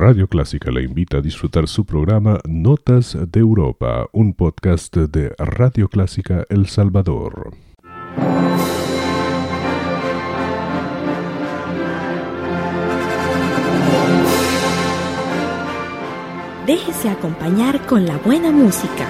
[0.00, 5.88] Radio Clásica le invita a disfrutar su programa Notas de Europa, un podcast de Radio
[5.88, 7.52] Clásica El Salvador.
[16.64, 19.08] Déjese acompañar con la buena música.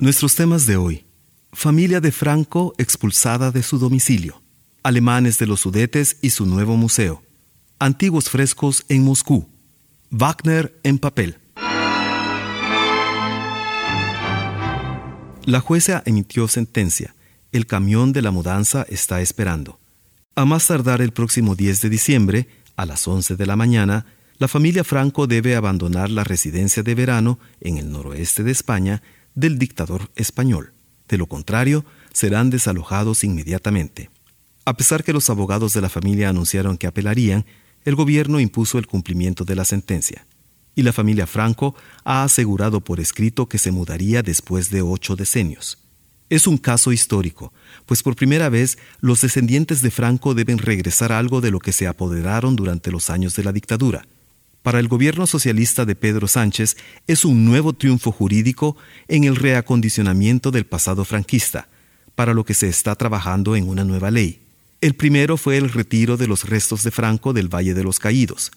[0.00, 1.06] Nuestros temas de hoy.
[1.52, 4.42] Familia de Franco expulsada de su domicilio.
[4.82, 7.22] Alemanes de los Sudetes y su nuevo museo.
[7.78, 9.48] Antiguos frescos en Moscú.
[10.10, 11.38] Wagner en papel.
[15.44, 17.14] La jueza emitió sentencia
[17.54, 19.78] el camión de la mudanza está esperando.
[20.34, 24.06] A más tardar el próximo 10 de diciembre, a las 11 de la mañana,
[24.38, 29.02] la familia Franco debe abandonar la residencia de verano en el noroeste de España
[29.36, 30.72] del dictador español.
[31.06, 34.10] De lo contrario, serán desalojados inmediatamente.
[34.64, 37.46] A pesar que los abogados de la familia anunciaron que apelarían,
[37.84, 40.26] el gobierno impuso el cumplimiento de la sentencia.
[40.74, 45.83] Y la familia Franco ha asegurado por escrito que se mudaría después de ocho decenios.
[46.30, 47.52] Es un caso histórico,
[47.84, 51.86] pues por primera vez los descendientes de Franco deben regresar algo de lo que se
[51.86, 54.06] apoderaron durante los años de la dictadura.
[54.62, 60.50] Para el gobierno socialista de Pedro Sánchez es un nuevo triunfo jurídico en el reacondicionamiento
[60.50, 61.68] del pasado franquista,
[62.14, 64.40] para lo que se está trabajando en una nueva ley.
[64.80, 68.52] El primero fue el retiro de los restos de Franco del Valle de los Caídos,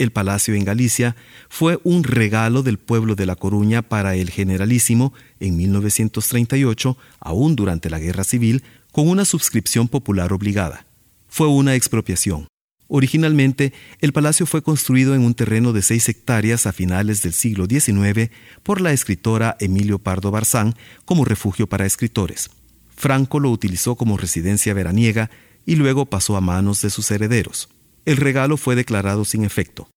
[0.00, 1.14] el palacio en Galicia
[1.50, 7.90] fue un regalo del pueblo de La Coruña para el generalísimo en 1938, aún durante
[7.90, 8.62] la Guerra Civil,
[8.92, 10.86] con una suscripción popular obligada.
[11.28, 12.46] Fue una expropiación.
[12.88, 17.66] Originalmente, el palacio fue construido en un terreno de seis hectáreas a finales del siglo
[17.66, 18.30] XIX
[18.62, 20.74] por la escritora Emilio Pardo Barzán
[21.04, 22.48] como refugio para escritores.
[22.88, 25.30] Franco lo utilizó como residencia veraniega
[25.66, 27.68] y luego pasó a manos de sus herederos
[28.04, 29.88] el regalo fue declarado sin efecto.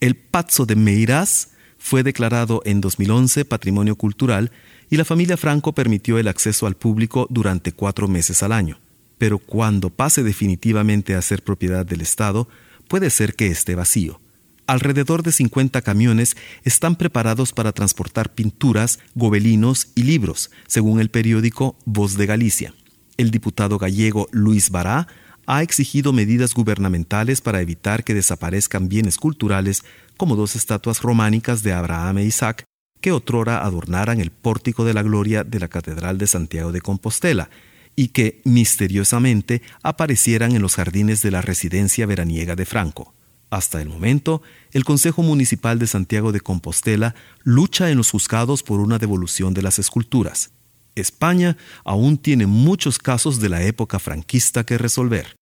[0.00, 4.50] El Pazzo de Meirás fue declarado en 2011 Patrimonio Cultural
[4.90, 8.78] y la familia Franco permitió el acceso al público durante cuatro meses al año.
[9.18, 12.48] Pero cuando pase definitivamente a ser propiedad del Estado,
[12.88, 14.20] puede ser que esté vacío.
[14.66, 21.78] Alrededor de 50 camiones están preparados para transportar pinturas, gobelinos y libros, según el periódico
[21.84, 22.74] Voz de Galicia.
[23.16, 25.06] El diputado gallego Luis Bará
[25.46, 29.84] ha exigido medidas gubernamentales para evitar que desaparezcan bienes culturales
[30.16, 32.64] como dos estatuas románicas de Abraham e Isaac
[33.00, 37.50] que otrora adornaran el pórtico de la gloria de la Catedral de Santiago de Compostela
[37.94, 43.14] y que misteriosamente aparecieran en los jardines de la residencia veraniega de Franco.
[43.48, 44.42] Hasta el momento,
[44.72, 47.14] el Consejo Municipal de Santiago de Compostela
[47.44, 50.50] lucha en los juzgados por una devolución de las esculturas.
[50.96, 55.36] España aún tiene muchos casos de la época franquista que resolver.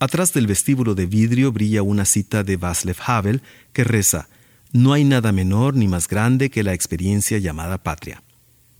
[0.00, 3.42] Atrás del vestíbulo de vidrio brilla una cita de Václav Havel
[3.74, 4.28] que reza:
[4.72, 8.22] No hay nada menor ni más grande que la experiencia llamada patria.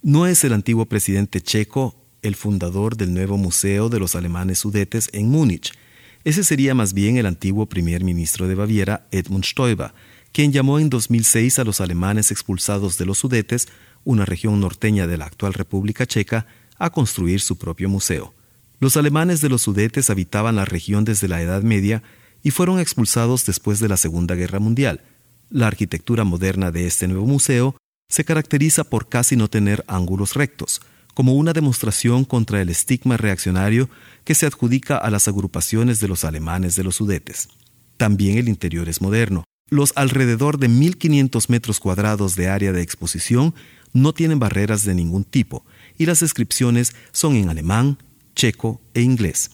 [0.02, 5.10] No es el antiguo presidente checo el fundador del nuevo Museo de los Alemanes Sudetes
[5.12, 5.72] en Múnich.
[6.24, 9.92] Ese sería más bien el antiguo primer ministro de Baviera, Edmund Stoiber,
[10.32, 13.68] quien llamó en 2006 a los alemanes expulsados de los Sudetes,
[14.04, 16.46] una región norteña de la actual República Checa,
[16.78, 18.34] a construir su propio museo.
[18.78, 22.02] Los alemanes de los Sudetes habitaban la región desde la Edad Media
[22.42, 25.02] y fueron expulsados después de la Segunda Guerra Mundial.
[25.50, 27.76] La arquitectura moderna de este nuevo museo
[28.08, 30.80] se caracteriza por casi no tener ángulos rectos,
[31.12, 33.90] como una demostración contra el estigma reaccionario
[34.24, 37.48] que se adjudica a las agrupaciones de los alemanes de los Sudetes.
[37.98, 43.54] También el interior es moderno, los alrededor de 1.500 metros cuadrados de área de exposición
[43.92, 45.64] no tienen barreras de ningún tipo
[45.96, 47.98] y las descripciones son en alemán,
[48.34, 49.50] checo e inglés.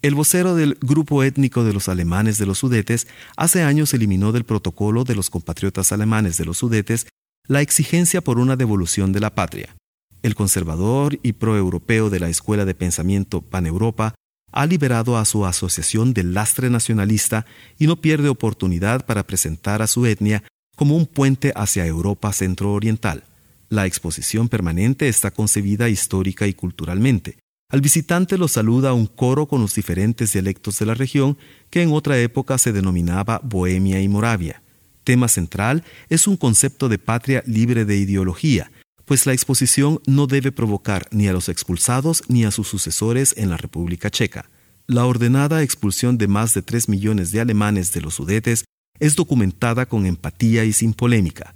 [0.00, 4.44] El vocero del grupo étnico de los alemanes de los Sudetes hace años eliminó del
[4.44, 7.06] protocolo de los compatriotas alemanes de los Sudetes
[7.48, 9.74] la exigencia por una devolución de la patria.
[10.22, 14.14] El conservador y proeuropeo de la Escuela de Pensamiento Paneuropa
[14.52, 17.46] ha liberado a su asociación del lastre nacionalista
[17.78, 20.42] y no pierde oportunidad para presentar a su etnia
[20.76, 23.24] como un puente hacia Europa centro-oriental.
[23.68, 27.38] La exposición permanente está concebida histórica y culturalmente.
[27.70, 31.36] Al visitante lo saluda un coro con los diferentes dialectos de la región
[31.68, 34.62] que en otra época se denominaba Bohemia y Moravia.
[35.04, 38.70] tema central es un concepto de patria libre de ideología,
[39.08, 43.48] pues la exposición no debe provocar ni a los expulsados ni a sus sucesores en
[43.48, 44.50] la República Checa.
[44.86, 48.64] La ordenada expulsión de más de 3 millones de alemanes de los Sudetes
[49.00, 51.54] es documentada con empatía y sin polémica.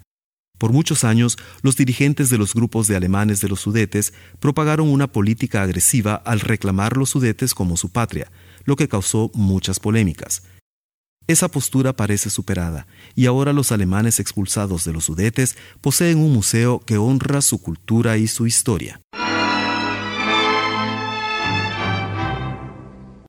[0.56, 5.12] Por muchos años, los dirigentes de los grupos de alemanes de los Sudetes propagaron una
[5.12, 8.32] política agresiva al reclamar los Sudetes como su patria,
[8.64, 10.42] lo que causó muchas polémicas.
[11.26, 16.80] Esa postura parece superada, y ahora los alemanes expulsados de los Sudetes poseen un museo
[16.80, 19.00] que honra su cultura y su historia.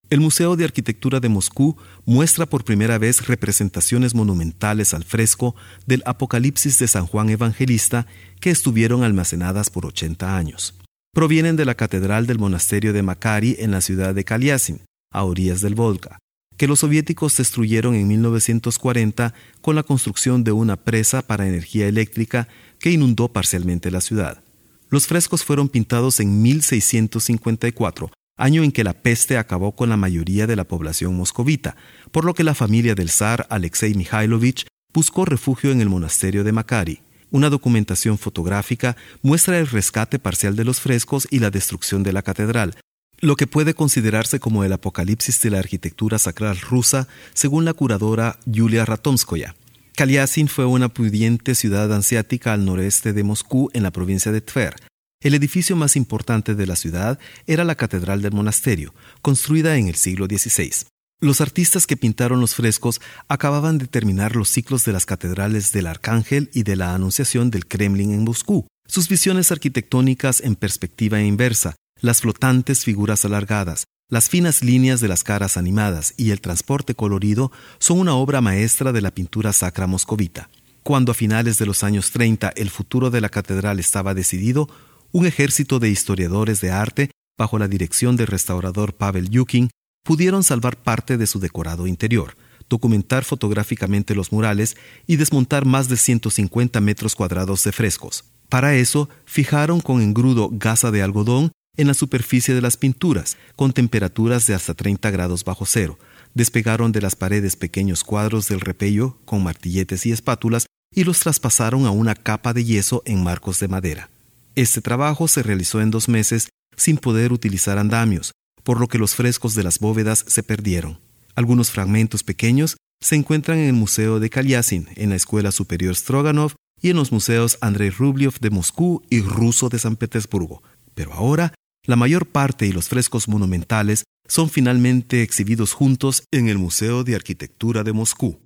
[0.10, 1.76] El Museo de Arquitectura de Moscú
[2.06, 5.56] muestra por primera vez representaciones monumentales al fresco
[5.88, 8.06] del Apocalipsis de San Juan Evangelista
[8.40, 10.76] que estuvieron almacenadas por 80 años.
[11.14, 14.82] Provienen de la Catedral del Monasterio de Makari en la ciudad de Kaliasin,
[15.12, 16.20] a orillas del Volga,
[16.58, 22.48] que los soviéticos destruyeron en 1940 con la construcción de una presa para energía eléctrica
[22.80, 24.44] que inundó parcialmente la ciudad.
[24.90, 30.48] Los frescos fueron pintados en 1654 año en que la peste acabó con la mayoría
[30.48, 31.76] de la población moscovita,
[32.12, 36.52] por lo que la familia del zar Alexei Mikhailovich buscó refugio en el monasterio de
[36.52, 37.02] Makari.
[37.32, 42.22] Una documentación fotográfica muestra el rescate parcial de los frescos y la destrucción de la
[42.22, 42.76] catedral,
[43.24, 48.38] lo que puede considerarse como el apocalipsis de la arquitectura sacral rusa, según la curadora
[48.46, 49.56] Yulia Ratomskoya.
[49.96, 54.76] Kaliasin fue una pudiente ciudad asiática al noreste de Moscú en la provincia de Tver,
[55.22, 57.18] el edificio más importante de la ciudad
[57.48, 60.86] era la Catedral del Monasterio, construida en el siglo XVI.
[61.22, 63.00] Los artistas que pintaron los frescos
[63.30, 67.68] acababan de terminar los ciclos de las catedrales del Arcángel y de la Anunciación del
[67.68, 68.68] Kremlin en Moscú.
[68.86, 75.24] Sus visiones arquitectónicas en perspectiva inversa, las flotantes figuras alargadas, las finas líneas de las
[75.24, 80.50] caras animadas y el transporte colorido son una obra maestra de la pintura sacra moscovita.
[80.84, 84.68] Cuando a finales de los años 30 el futuro de la catedral estaba decidido,
[85.14, 89.70] un ejército de historiadores de arte, bajo la dirección del restaurador Pavel Yukin,
[90.04, 92.36] pudieron salvar parte de su decorado interior,
[92.70, 94.76] documentar fotográficamente los murales
[95.08, 98.26] y desmontar más de 150 metros cuadrados de frescos.
[98.50, 103.74] Para eso, fijaron con engrudo gasa de algodón en la superficie de las pinturas, con
[103.74, 105.98] temperaturas de hasta 30 grados bajo cero.
[106.34, 111.86] Despegaron de las paredes pequeños cuadros del repello con martilletes y espátulas y los traspasaron
[111.86, 114.10] a una capa de yeso en marcos de madera.
[114.56, 118.32] Este trabajo se realizó en dos meses sin poder utilizar andamios,
[118.64, 121.00] por lo que los frescos de las bóvedas se perdieron.
[121.36, 126.54] Algunos fragmentos pequeños se encuentran en el Museo de Kalyasin, en la Escuela Superior Stroganov
[126.82, 130.62] y en los museos Andrei Rublev de Moscú y Ruso de San Petersburgo.
[130.94, 131.54] Pero ahora,
[131.86, 137.16] la mayor parte y los frescos monumentales son finalmente exhibidos juntos en el Museo de
[137.16, 138.40] Arquitectura de Moscú.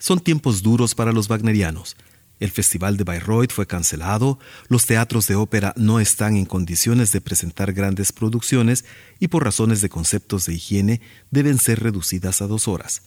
[0.00, 1.96] Son tiempos duros para los wagnerianos.
[2.40, 7.20] El Festival de Bayreuth fue cancelado, los teatros de ópera no están en condiciones de
[7.20, 8.84] presentar grandes producciones
[9.18, 13.02] y por razones de conceptos de higiene deben ser reducidas a dos horas.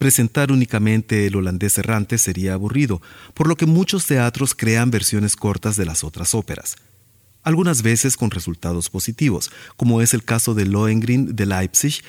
[0.00, 3.02] Presentar únicamente el holandés errante sería aburrido,
[3.34, 6.76] por lo que muchos teatros crean versiones cortas de las otras óperas.
[7.42, 12.02] Algunas veces con resultados positivos, como es el caso de Lohengrin de Leipzig,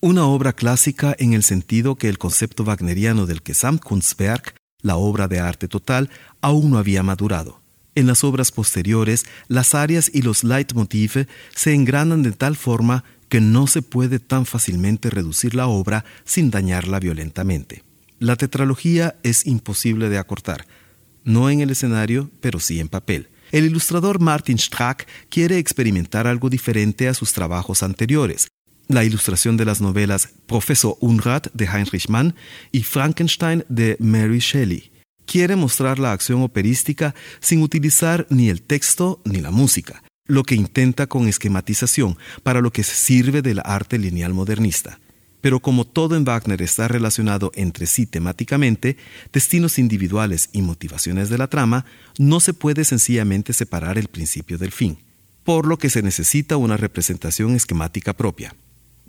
[0.00, 5.40] una obra clásica en el sentido que el concepto wagneriano del Gesamtkunstwerk, la obra de
[5.40, 6.08] arte total,
[6.40, 7.60] aún no había madurado.
[7.94, 13.40] En las obras posteriores, las áreas y los leitmotiv se engranan de tal forma que
[13.40, 17.84] no se puede tan fácilmente reducir la obra sin dañarla violentamente.
[18.18, 20.66] La tetralogía es imposible de acortar,
[21.24, 23.30] no en el escenario, pero sí en papel.
[23.52, 28.48] El ilustrador Martin Strack quiere experimentar algo diferente a sus trabajos anteriores,
[28.88, 32.34] la ilustración de las novelas Profesor Unrat de Heinrich Mann
[32.72, 34.90] y Frankenstein de Mary Shelley.
[35.24, 40.54] Quiere mostrar la acción operística sin utilizar ni el texto ni la música, lo que
[40.54, 45.00] intenta con esquematización, para lo que se sirve del arte lineal modernista.
[45.40, 48.96] Pero como todo en Wagner está relacionado entre sí temáticamente,
[49.32, 51.84] destinos individuales y motivaciones de la trama,
[52.18, 54.98] no se puede sencillamente separar el principio del fin,
[55.42, 58.54] por lo que se necesita una representación esquemática propia.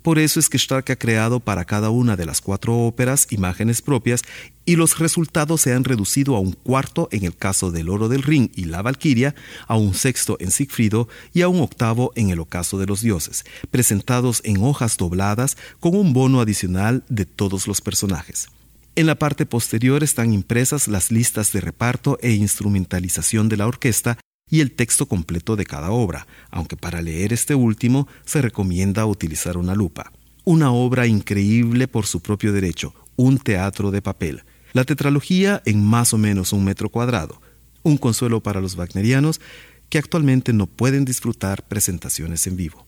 [0.02, 3.82] Por eso es que Stark ha creado para cada una de las cuatro óperas imágenes
[3.82, 4.22] propias
[4.64, 8.22] y los resultados se han reducido a un cuarto en el caso del Oro del
[8.22, 9.36] Ring y la Valquiria,
[9.68, 13.44] a un sexto en Siegfriedo y a un octavo en el Ocaso de los Dioses,
[13.70, 18.48] presentados en hojas dobladas con un bono adicional de todos los personajes.
[18.94, 24.18] En la parte posterior están impresas las listas de reparto e instrumentalización de la orquesta
[24.52, 29.56] y el texto completo de cada obra, aunque para leer este último se recomienda utilizar
[29.56, 30.12] una lupa.
[30.44, 34.42] una obra increíble por su propio derecho, un teatro de papel.
[34.72, 37.40] La tetralogía en más o menos un metro cuadrado,
[37.84, 39.40] un consuelo para los wagnerianos
[39.88, 42.86] que actualmente no pueden disfrutar presentaciones en vivo.